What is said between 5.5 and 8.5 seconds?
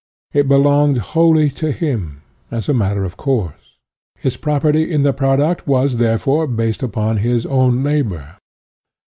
was, therefore, based upon his own labor.